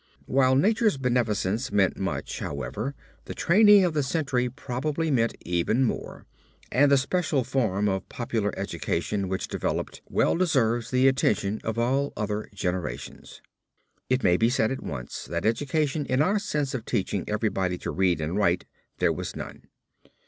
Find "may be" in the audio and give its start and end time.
14.23-14.49